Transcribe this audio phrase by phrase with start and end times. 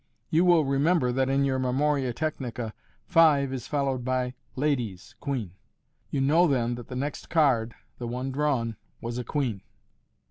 [0.31, 2.73] You will remember that in your memoria technica"
[3.05, 4.33] five '* is followed by"
[4.65, 5.51] ladies" (queen).
[6.09, 9.61] You know then that the next card, the one drawn, was a queen.